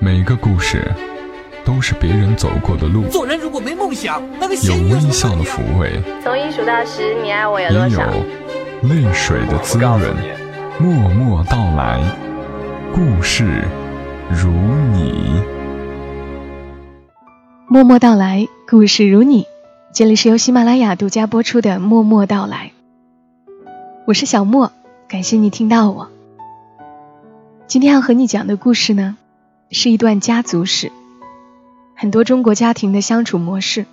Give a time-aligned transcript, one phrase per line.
[0.00, 0.88] 每个故事
[1.64, 8.06] 都是别人走过的路，做人如果没梦想，那个有微笑的抚慰，从一数到十，你爱我有也有多少？
[8.82, 10.00] 泪水的滋润。
[10.78, 12.00] 默默到来，
[12.94, 13.64] 故事
[14.30, 14.52] 如
[14.92, 15.42] 你。
[17.66, 19.46] 默默到来，故事如你。
[19.92, 22.70] 这里是由喜马拉雅独家播出的《默默到来》，
[24.06, 24.70] 我是小莫，
[25.08, 26.08] 感谢你听到我。
[27.66, 29.16] 今天要和你讲的故事呢，
[29.70, 30.90] 是一段家族史，
[31.94, 33.84] 很多中国家庭的相处模式。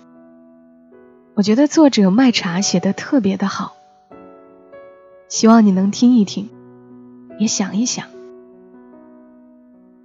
[1.34, 3.76] 我觉得作者麦茶写的特别的好，
[5.28, 6.48] 希望你能听一听，
[7.38, 8.06] 也想一想。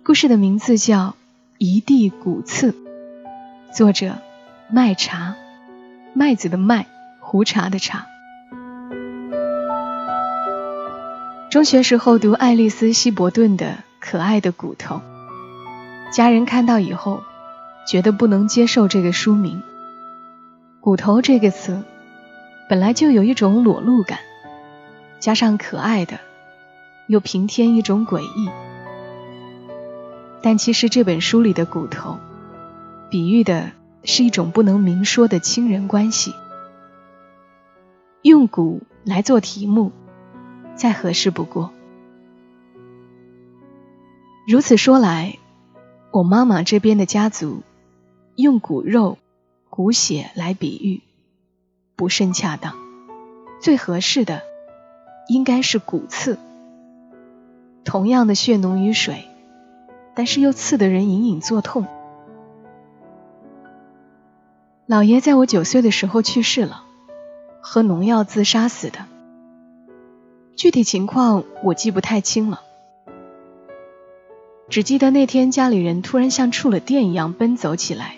[0.04, 1.00] 故事的名字叫
[1.58, 2.72] 《一地骨刺》，
[3.74, 4.18] 作者
[4.70, 5.36] 麦茶，
[6.14, 6.86] 麦子的麦，
[7.22, 8.08] 胡茶的茶。
[11.50, 13.68] 中学时候读爱丽丝·希伯顿的
[14.02, 14.96] 《可爱的骨头》，
[16.12, 17.24] 家人看到以后，
[17.88, 19.64] 觉得不能接受这个书名。
[20.82, 21.82] 骨头这个词，
[22.68, 24.20] 本来就有一种裸露感，
[25.20, 26.20] 加上可爱的，
[27.08, 28.50] 又平添一种诡异。
[30.42, 32.18] 但其实这本书里的骨头，
[33.10, 33.72] 比喻的
[34.04, 36.34] 是一种不能明说的亲人关系。
[38.22, 39.92] 用骨来做题目，
[40.76, 41.72] 再合适不过。
[44.48, 45.38] 如此说来，
[46.12, 47.64] 我妈妈这边的家族
[48.36, 49.18] 用骨肉、
[49.70, 51.02] 骨血来比喻，
[51.96, 52.76] 不甚恰当。
[53.62, 54.42] 最合适的
[55.30, 56.38] 应该是骨刺。
[57.86, 59.26] 同样的血浓于水，
[60.14, 61.88] 但是又刺得人隐隐作痛。
[64.86, 66.84] 老爷在我九岁的时候去世了，
[67.62, 69.06] 喝农药自杀死的。
[70.58, 72.62] 具体情况我记不太清了，
[74.72, 78.16] 只记得那天家里人突然像触了电一样奔走起来，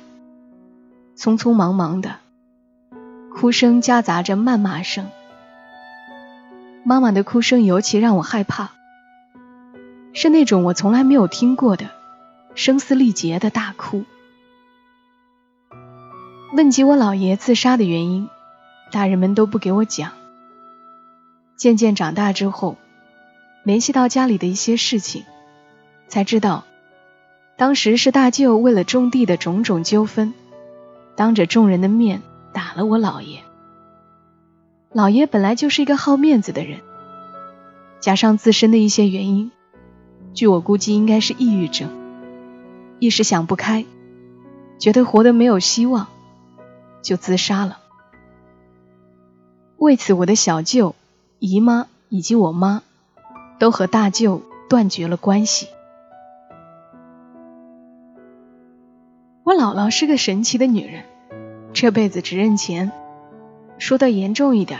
[1.18, 2.18] 匆匆忙忙的，
[3.34, 5.10] 哭声夹杂着谩骂声。
[6.84, 8.70] 妈妈的哭声尤其让我害怕，
[10.14, 11.90] 是那种我从来没有听过的
[12.54, 14.06] 声嘶力竭的大哭。
[16.56, 18.30] 问及我姥爷自杀的原因，
[18.92, 20.12] 大人们都不给我讲。
[21.58, 22.78] 渐渐长大之后，
[23.64, 25.24] 联系到家里的一些事情，
[26.14, 26.64] 才知道，
[27.58, 30.36] 当时是大舅为了种地的种种纠纷，
[31.16, 32.22] 当着众人的面
[32.54, 33.40] 打了我姥爷。
[34.94, 36.82] 姥爷本来就是一个好面子的人，
[38.00, 39.50] 加上自身的一些原因，
[40.36, 41.90] 据我估计应该是抑郁症，
[43.00, 43.84] 一时想不开，
[44.78, 46.06] 觉得活得没有希望。
[47.02, 47.80] 就自杀了。
[49.78, 50.94] 为此，我的小舅、
[51.40, 52.84] 姨妈以及我妈
[53.58, 55.70] 都和大舅断绝了关系。
[59.46, 61.04] 我姥姥是个神奇的女人，
[61.74, 62.94] 这辈子只认钱。
[63.78, 64.80] 说的严重一点，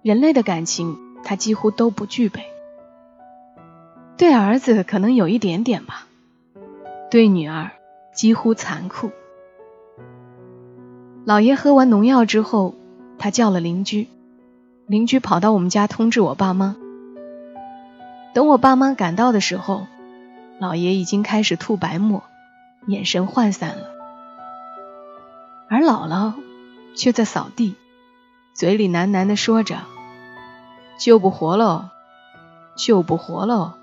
[0.00, 2.46] 人类的感情她几乎都不具备。
[4.16, 6.06] 对儿子可能有一点点吧，
[7.10, 7.70] 对女儿
[8.14, 9.10] 几乎残酷。
[11.26, 12.74] 老爷喝完农药之后，
[13.18, 14.08] 他叫了邻居，
[14.86, 16.74] 邻居跑到我们家通知我爸妈。
[18.32, 19.86] 等我爸妈赶到的时候，
[20.58, 22.22] 老爷已经开始吐白沫，
[22.88, 23.94] 眼神涣散了，
[25.68, 26.32] 而姥姥
[26.96, 27.74] 却在扫地，
[28.54, 29.82] 嘴里喃喃地说着
[30.98, 31.90] ：“救不活喽，
[32.76, 33.74] 救不活喽。”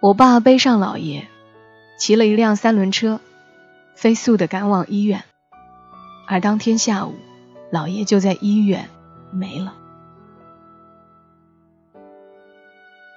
[0.00, 1.26] 我爸背上姥爷，
[1.98, 3.20] 骑了一辆三轮车。
[3.96, 5.22] 飞速的赶往医院，
[6.26, 7.14] 而当天下午，
[7.72, 8.90] 姥爷就在医院
[9.30, 9.72] 没了。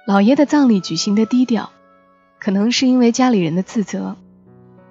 [0.06, 1.70] 姥爷的葬礼举行的低调，
[2.38, 4.16] 可能是因为家里人的自责，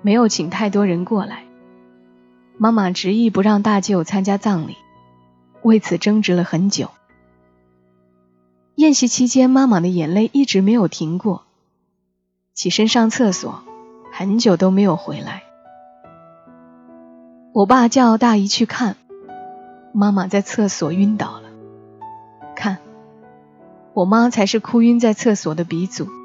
[0.01, 1.43] 没有请太多人过来。
[2.57, 4.75] 妈妈执意不让大舅参加葬礼，
[5.61, 6.89] 为此争执了很久。
[8.75, 11.43] 宴席期间，妈妈的眼泪一直没有停过，
[12.53, 13.63] 起身上厕所，
[14.11, 15.43] 很久都没有回来。
[17.53, 18.95] 我爸叫大姨去看，
[19.93, 21.49] 妈妈在厕所晕倒了。
[22.55, 22.77] 看，
[23.93, 26.16] 我妈才是哭晕在厕所的鼻祖。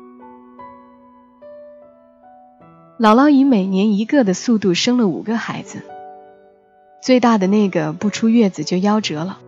[3.02, 5.82] 姥姥以每年一个的速度生了五个孩子，
[7.02, 9.40] 最大的那个不出月子就夭折了，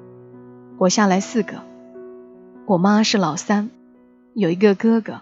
[0.76, 1.62] 活下来四个。
[2.66, 3.70] 我妈是老三，
[4.34, 5.20] 有一个哥哥，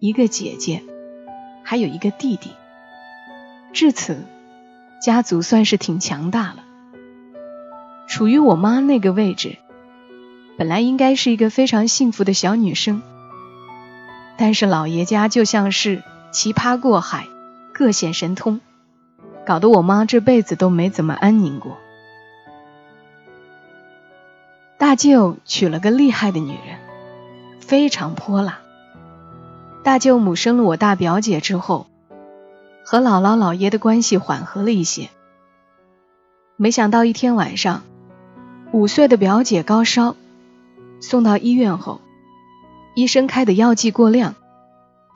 [0.00, 0.82] 一个姐姐，
[1.62, 2.50] 还有一个弟弟。
[3.72, 4.24] 至此。
[5.00, 6.56] 家族算是挺强大了，
[8.06, 9.56] 处于我妈那个位置，
[10.58, 13.00] 本来应该是一个非常幸福的小女生，
[14.36, 16.02] 但是老爷家就像是
[16.32, 17.28] 奇葩过海，
[17.80, 18.60] 各显神通，
[19.46, 21.78] 搞得我妈这辈子都没怎么安宁过。
[24.76, 26.78] 大舅娶了个厉害的女人，
[27.58, 28.58] 非常泼辣。
[29.82, 31.86] 大舅母生了我大表姐之后，
[32.84, 35.08] 和姥姥姥爷的关系缓和了一些。
[36.58, 37.82] 没想到一天晚上，
[38.72, 40.16] 五岁的表姐高烧，
[41.00, 42.02] 送到医院后，
[42.94, 44.34] 医生开的药剂过量，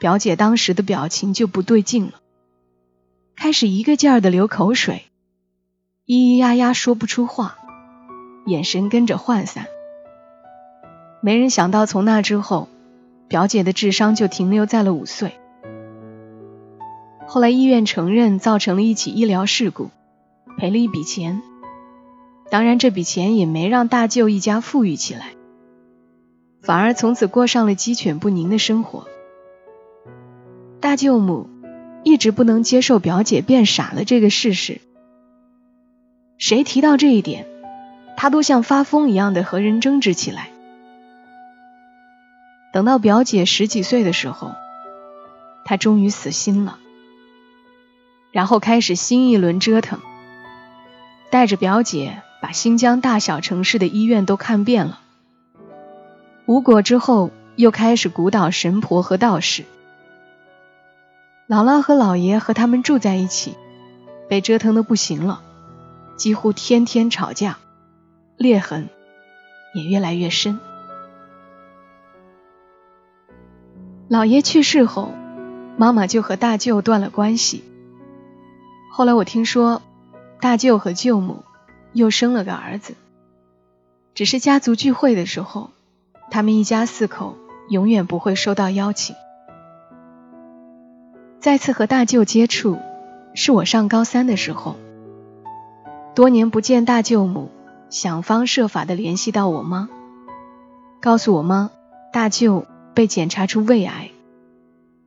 [0.00, 2.12] 表姐当时的表情就不对劲了，
[3.36, 5.04] 开始一个劲儿的流口水，
[6.06, 7.58] 咿咿呀呀说不出话，
[8.46, 9.66] 眼神跟着涣散。
[11.20, 12.68] 没人想到从那之后。
[13.26, 15.32] 表姐的智商就停留在了五岁。
[17.26, 19.88] 后来医院承认造成了一起医疗事故，
[20.58, 21.42] 赔了一笔钱。
[22.50, 25.32] 当然，这笔钱也没让大舅一家富裕起来，
[26.60, 29.08] 反而从此过上了鸡犬不宁的生活。
[30.80, 31.48] 大舅母
[32.04, 34.80] 一直不能接受表姐变傻了这个事实，
[36.36, 37.46] 谁提到这一点，
[38.16, 40.50] 他都像发疯一样的和人争执起来。
[42.74, 44.52] 等到表姐十几岁的时候，
[45.64, 46.78] 他终于死心了，
[48.32, 50.00] 然后开始新一轮折腾，
[51.30, 55.00] 带着表姐把新疆大小城市的医院都看遍了，
[56.44, 59.64] 无果之后，又开始鼓捣神婆和道士。
[61.46, 63.54] 姥姥和姥爷和他们住在一起，
[64.30, 65.42] 被折腾的不行了，
[66.16, 67.58] 几乎天天吵架，
[68.38, 68.88] 裂痕
[69.74, 70.58] 也越来越深。
[74.08, 75.12] 姥爷去世后，
[75.76, 77.62] 妈妈就和大舅断了关系。
[78.90, 79.82] 后来我听说，
[80.40, 81.44] 大舅和舅母
[81.92, 82.94] 又生了个儿子。
[84.14, 85.70] 只是家族聚会的时候，
[86.30, 87.36] 他们一家四口
[87.68, 89.14] 永远不会收到邀请。
[91.44, 92.78] 再次和大舅接触，
[93.34, 94.76] 是我上高三的时候。
[96.14, 97.50] 多年不见大舅母，
[97.90, 99.90] 想方设法的联系到我妈，
[101.02, 101.70] 告诉我妈
[102.14, 102.64] 大舅。
[102.94, 104.10] 被检查出胃癌，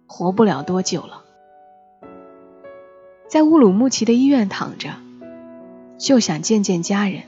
[0.06, 1.24] 活不了多久了，
[3.30, 4.89] 在乌鲁木齐的医院躺着，
[5.98, 7.24] 就想见见家人。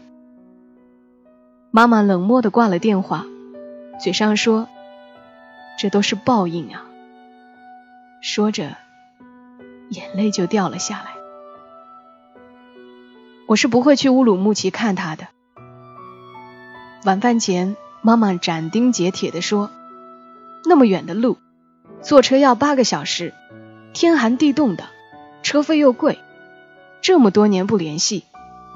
[1.72, 3.26] 妈妈冷漠的挂了电话，
[4.00, 4.68] 嘴上说
[5.80, 6.86] ：“这都是报应啊。”
[8.22, 8.76] 说着，
[9.90, 11.12] 眼泪就掉了下来。
[13.48, 15.28] 我是不会去乌鲁木齐看他的。
[17.06, 19.72] 晚饭前，妈妈斩钉截铁的说。
[20.66, 21.38] 那么远的路，
[22.02, 23.34] 坐车要八个小时，
[23.94, 24.84] 天寒地冻的，
[25.42, 26.20] 车费又贵，
[27.02, 28.26] 这么多年不联系，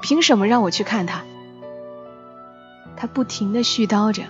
[0.00, 1.22] 凭什么让我去看他？
[2.96, 4.22] 他不停的絮叨着，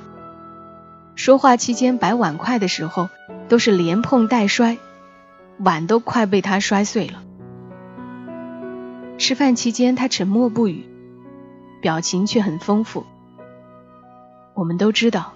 [1.14, 3.08] 说话期间摆碗筷的时候
[3.48, 4.78] 都是连碰带摔，
[5.58, 7.22] 碗都快被他摔碎了。
[9.18, 10.84] 吃饭期间他沉默不语，
[11.80, 13.04] 表情却很丰富。
[14.54, 15.32] 我们都知道。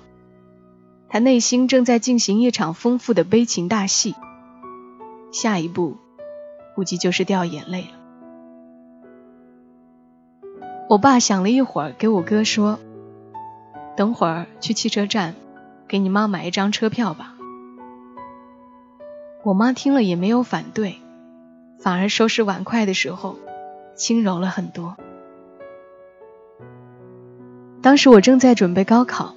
[1.10, 4.14] 他内心正在进行一场丰富的悲情大戏，
[5.32, 5.96] 下一步
[6.74, 7.88] 估计就是掉眼泪了。
[10.90, 12.78] 我爸想了一会儿，给我哥说
[13.96, 15.34] ：“等会儿去汽车站
[15.86, 17.36] 给你妈买一张车票吧。”
[19.48, 20.96] 我妈听了也没有反对，
[21.80, 23.38] 反而收拾碗筷的时候
[23.96, 24.94] 轻柔了很多。
[27.80, 29.34] 当时我正在准备高考。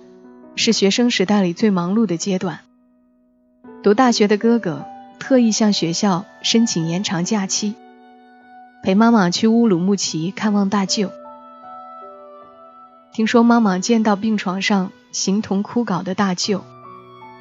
[0.54, 2.60] 是学生时代里最忙碌的阶段。
[3.82, 4.86] 读大学的哥哥
[5.18, 7.74] 特意向学校申请延长假期，
[8.84, 11.10] 陪妈妈去乌鲁木齐看望大舅。
[13.14, 16.66] 听说妈妈见到病床上形同枯槁的大舅，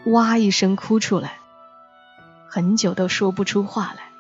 [0.07, 1.40] 哇一声哭出来，
[2.53, 4.11] 很久都说不出话来。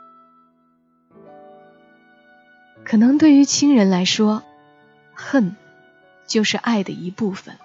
[2.85, 4.45] 可能对于亲人来说，
[5.15, 5.57] 恨
[6.29, 7.57] 就是爱的一部分。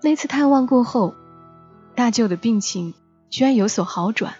[0.00, 1.14] 那次探望过后，
[1.94, 2.94] 大舅的病情
[3.28, 4.32] 居然有所好转，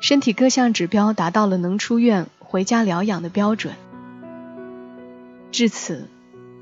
[0.00, 3.76] 身体各项指标达到了能出院回家疗养的标准。
[5.52, 6.08] 至此，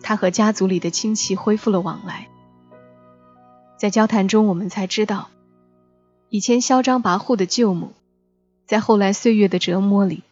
[0.03, 2.29] 他和家族里的亲戚恢复了往来。
[3.83, 5.27] 在交谈中，我们才知道，
[6.29, 7.91] 以前嚣张跋扈的舅母，
[8.65, 10.23] 在后来岁月的折磨里，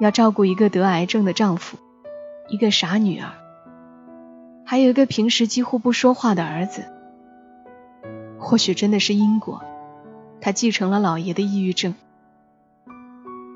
[0.00, 1.78] 要照顾一个得癌症的丈夫，
[2.48, 3.30] 一个傻女儿。
[4.66, 6.86] 还有一个平时几乎不说话的儿子，
[8.36, 9.62] 或许真的是因果，
[10.40, 11.94] 他继承了老爷的抑郁症。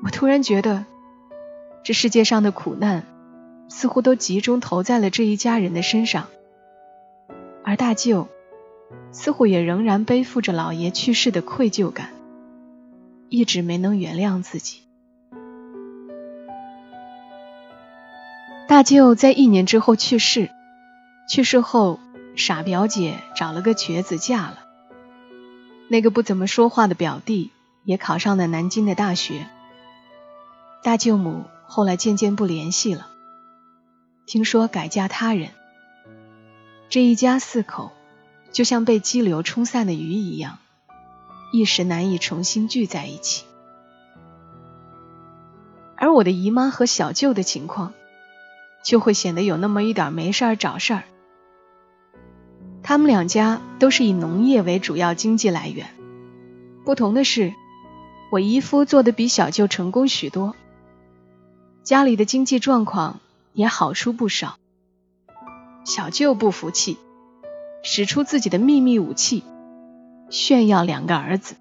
[0.05, 0.85] 我突然觉得，
[1.83, 3.03] 这世界上的苦难
[3.67, 6.27] 似乎都集中投在了这一家人的身上，
[7.65, 8.29] 而大舅
[9.13, 12.09] 似乎也仍然背负着老爷去世的愧疚感，
[13.29, 14.81] 一直没能原谅自己。
[18.67, 20.49] 大舅在一年之后去世，
[21.29, 21.99] 去世后，
[22.35, 24.59] 傻表姐找了个瘸子嫁了。
[25.89, 27.51] 那个不怎么说话的表弟
[27.83, 29.47] 也考上了南京的大学。
[30.81, 33.07] 大舅母后来渐渐不联系了，
[34.25, 35.49] 听说改嫁他人。
[36.89, 37.91] 这一家四口
[38.53, 40.59] 就像被激流冲散的鱼一样，
[41.51, 43.43] 一时难以重新聚在一起。
[45.97, 47.93] 而我的姨妈和小舅的情况，
[48.83, 51.03] 就会显得有那么一点没事儿找事儿。
[52.83, 55.87] 他们两家都是以农业为主要经济来源，
[56.85, 57.53] 不同的是，
[58.31, 60.55] 我姨夫做的比小舅成功许多。
[61.83, 63.19] 家里的经济状况
[63.53, 64.57] 也好出不少。
[65.85, 66.97] 小舅不服气，
[67.83, 69.43] 使出自己的秘密武器，
[70.29, 71.55] 炫耀两个儿子。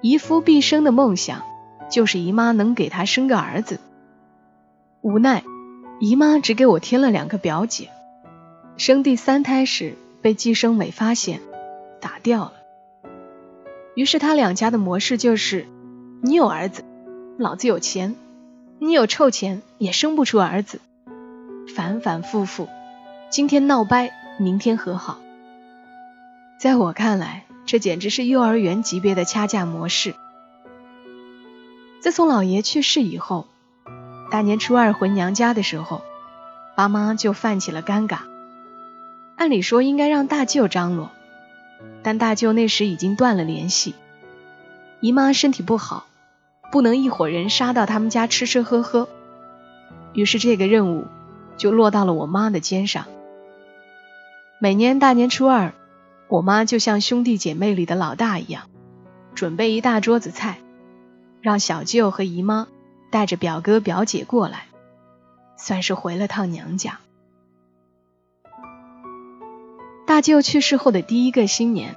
[0.00, 1.42] 姨夫毕生的梦想
[1.90, 3.78] 就是姨妈能给他生个儿子，
[5.02, 5.44] 无奈
[6.00, 7.90] 姨妈只给我添了两个表姐。
[8.78, 11.40] 生第三胎时被计生委发现，
[12.00, 12.54] 打掉了。
[13.94, 15.66] 于是他两家的模式就是：
[16.22, 16.82] 你有儿子，
[17.36, 18.16] 老子有钱。
[18.80, 20.80] 你有臭钱也生不出儿子，
[21.74, 22.68] 反反复复，
[23.30, 25.18] 今天闹掰，明天和好。
[26.58, 30.14] 在我看来，这简直是幼儿园级别的掐架模式。
[32.00, 33.46] 自从老爷去世以后，
[34.30, 36.02] 大年初二回娘家的时候，
[36.76, 38.18] 爸妈就犯起了尴尬。
[39.36, 41.10] 按理说应该让大舅张罗，
[42.02, 43.94] 但大舅那时已经断了联系，
[45.00, 46.06] 姨妈身体不好。
[46.72, 49.08] 不能一伙人杀到他们家吃吃喝喝，
[50.12, 51.04] 于是这个任务
[51.56, 53.06] 就落到了我妈的肩上。
[54.60, 55.72] 每年大年初二，
[56.28, 58.70] 我妈就像兄弟姐妹里的老大一样，
[59.34, 60.58] 准备一大桌子菜，
[61.40, 62.68] 让小舅和姨妈
[63.10, 64.66] 带着表哥表姐过来，
[65.56, 67.00] 算是回了趟娘家。
[70.06, 71.96] 大舅去世后的第一个新年，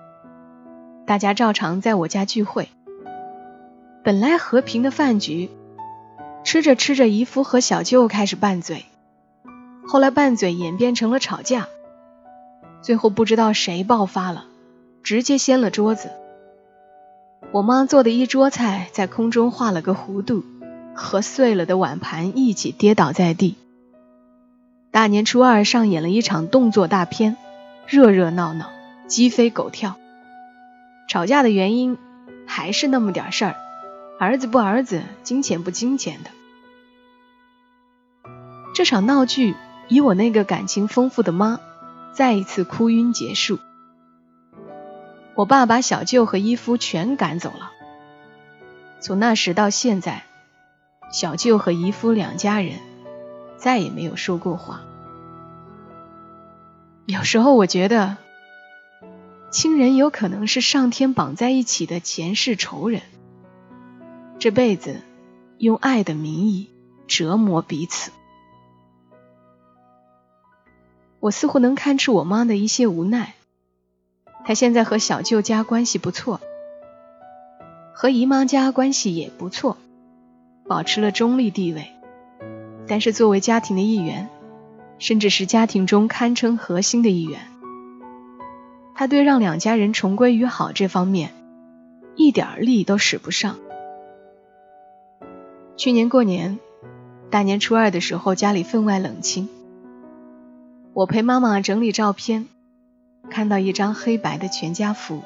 [1.05, 2.69] 大家照常在我家聚会。
[4.03, 5.49] 本来和平的饭局，
[6.43, 8.85] 吃着吃着，姨夫和小舅开始拌嘴，
[9.85, 11.67] 后来拌嘴演变成了吵架，
[12.87, 14.45] 最后不知道谁爆发了，
[15.03, 16.09] 直接掀了桌子。
[17.51, 20.45] 我妈做的一桌菜在空中画了个弧度，
[20.95, 23.57] 和碎了的碗盘一起跌倒在地。
[24.89, 27.35] 大年初二上演了一场动作大片，
[27.87, 28.69] 热热闹闹，
[29.05, 29.97] 鸡飞狗跳。
[31.09, 31.97] 吵架的原因
[32.45, 33.57] 还是那么点事儿。
[34.17, 36.29] 儿子不儿子，金钱不金钱的，
[38.73, 39.55] 这场闹剧
[39.89, 41.59] 以我那个感情丰富的妈
[42.17, 43.59] 再一次哭晕结束。
[45.35, 47.71] 我爸把小舅和姨夫全赶走了。
[48.99, 50.23] 从那时到现在，
[51.11, 52.79] 小舅和姨夫两家人
[53.55, 54.81] 再也没有说过话。
[57.05, 58.17] 有时候我觉得，
[59.51, 63.03] 亲人有可能是上天绑在一起的前世仇人。
[64.39, 65.01] 这辈子
[65.59, 66.71] 用爱的名义
[67.05, 68.09] 折磨彼此，
[71.27, 73.33] 我似乎能看出我妈的一些无奈。
[74.45, 76.39] 她现在和小舅家关系不错，
[77.93, 79.75] 和姨妈家关系也不错，
[80.67, 81.87] 保持了中立地位。
[82.87, 84.29] 但是作为家庭的一员，
[84.99, 87.41] 甚至是家庭中堪称核心的一员，
[88.95, 91.33] 她对让两家人重归于好这方面
[92.15, 93.57] 一点力都使不上。
[95.75, 96.57] 去年过年，
[97.29, 99.49] 大年初二的时候，家里分外冷清。
[100.97, 102.47] 我陪妈妈整理照片，
[103.29, 105.21] 看到一张黑白的全家福，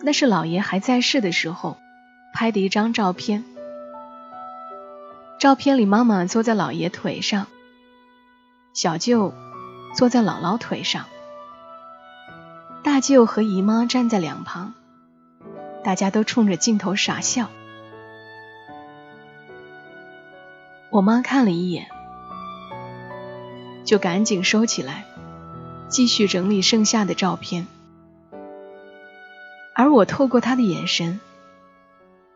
[0.00, 1.76] 那是姥爷还在世的时候
[2.32, 3.42] 拍的一张照片。
[5.40, 7.48] 照片里，妈妈坐在姥爷腿上，
[8.74, 9.34] 小舅
[9.96, 11.06] 坐在姥姥腿上，
[12.84, 14.72] 大舅和姨妈站在两旁，
[15.82, 17.50] 大家都冲着镜头傻笑。
[20.90, 21.88] 我妈看了一眼，
[23.86, 25.06] 就赶紧收起来，
[25.88, 27.66] 继续整理剩下的照片。
[29.74, 31.20] 而我透过她的眼神，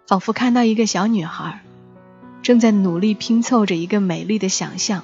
[0.07, 1.61] 仿佛看到一个小女孩
[2.43, 5.03] 正在努力拼凑着一个美丽的想象。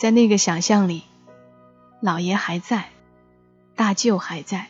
[0.00, 1.04] 在那个想象里，
[2.00, 2.88] 老爷还在，
[3.76, 4.66] 大舅还在，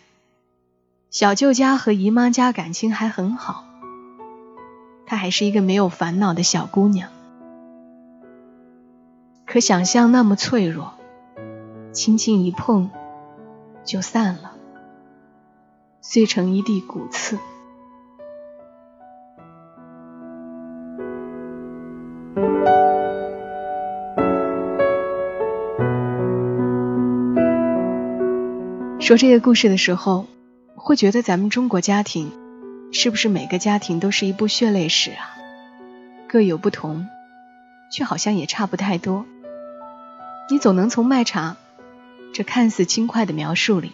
[1.10, 3.64] 小舅家和姨妈家感情还很好，
[5.06, 7.08] 她还是一个没有烦恼的小姑娘。
[9.54, 10.94] 可想象那么脆弱，
[11.92, 12.90] 轻轻一碰
[13.84, 14.56] 就散了，
[16.00, 17.38] 碎成一地骨刺。
[28.98, 30.26] 说这个故事的时候，
[30.74, 32.32] 会觉得咱们中国家庭
[32.90, 35.30] 是不是每个家庭都是一部血泪史啊？
[36.26, 37.06] 各有不同，
[37.92, 39.24] 却好像也差不太多。
[40.50, 41.56] 你总能从麦茶
[42.34, 43.92] 这看似轻快的描述里，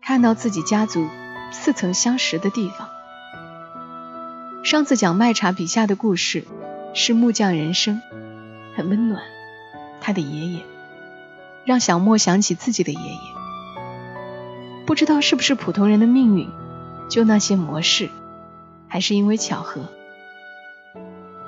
[0.00, 1.08] 看到自己家族
[1.52, 2.88] 似曾相识的地方。
[4.64, 6.44] 上次讲麦茶笔下的故事
[6.94, 8.02] 是木匠人生，
[8.74, 9.22] 很温暖。
[10.00, 10.64] 他的爷爷
[11.64, 13.20] 让小莫想起自己的爷爷。
[14.84, 16.50] 不知道是不是普通人的命运，
[17.08, 18.10] 就那些模式，
[18.88, 19.82] 还是因为巧合。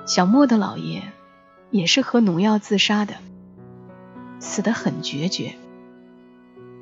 [0.07, 1.03] 小莫的姥爷
[1.71, 3.15] 也是喝农药自杀的，
[4.41, 5.55] 死得很决绝。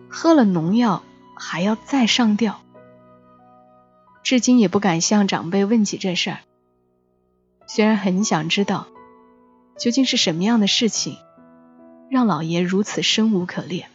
[0.08, 1.02] 喝了农药
[1.36, 2.60] 还要再上吊，
[4.22, 6.38] 至今也不敢向长辈问起这事儿。
[7.66, 8.86] 虽然很想知道，
[9.78, 11.16] 究竟是什么样的事情，
[12.10, 13.88] 让姥爷如此生无可恋。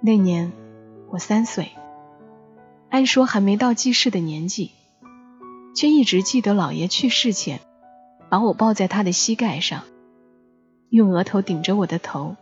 [0.00, 0.52] 那年。
[1.08, 1.70] 我三岁，
[2.90, 4.72] 按说还没到记事的年纪，
[5.72, 7.60] 却一直记得姥爷去世前，
[8.28, 9.84] 把我抱在他的膝盖上，
[10.90, 12.36] 用额头顶着我的头。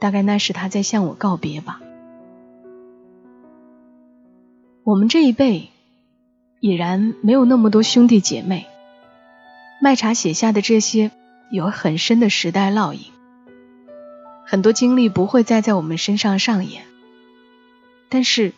[0.00, 1.80] 大概那是他在向我告别吧。
[4.84, 5.70] 我们这一辈
[6.60, 8.66] 已然没有那么多兄弟姐妹，
[9.82, 11.10] 麦茶写下的这些
[11.50, 13.00] 有很深的时代烙印。
[14.46, 16.84] 很多经历不会再在我们身上上演，
[18.08, 18.54] 但是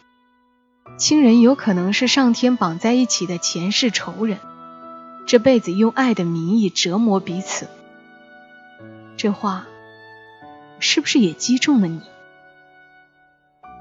[0.99, 4.39] 亲人有可能是上天绑在一起的前世仇人，
[5.27, 7.67] 这辈子用爱的名义折磨彼此。
[9.21, 9.67] 这话
[10.79, 12.01] 是不是也击中了你？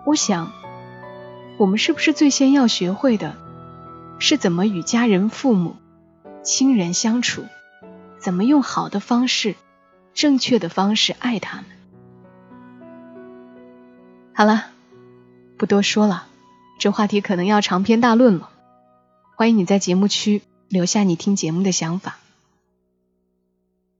[0.05, 0.51] 我想，
[1.57, 3.37] 我们是不是最先要学会的，
[4.19, 5.77] 是怎么与家人、父母、
[6.43, 7.45] 亲人相处，
[8.19, 9.55] 怎么用好的方式、
[10.13, 11.65] 正确的方式爱他们？
[14.33, 14.65] 好了，
[15.57, 16.25] 不多说了，
[16.79, 18.49] 这话题可能要长篇大论了。
[19.37, 22.17] 欢迎你在节目区留下你听节目的想法。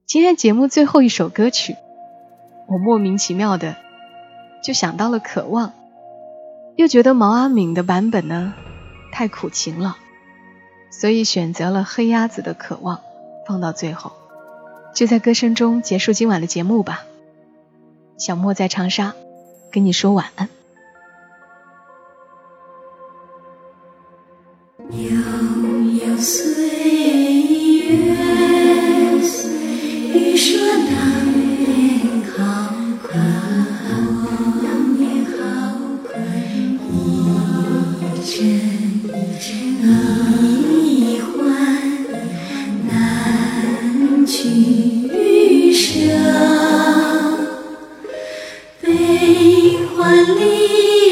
[0.10, 1.76] 今天节目最后一首歌曲，
[2.66, 3.76] 我莫名其妙的
[4.64, 5.68] 就想到了《渴望》，
[6.76, 8.56] 又觉得毛阿敏的版本呢
[9.12, 9.98] 太苦情了，
[10.90, 12.98] 所以选择了黑鸭子的《渴望》
[13.48, 14.14] 放到最后。
[14.96, 17.04] 就在歌声中结束今晚的节目吧。
[18.18, 19.14] 小莫在长沙。
[19.72, 20.50] 跟你说晚安。
[24.90, 24.98] 悠
[26.08, 26.18] 悠
[48.98, 51.09] 悲欢离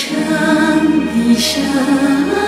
[0.00, 0.06] 唱
[1.16, 2.47] 一声。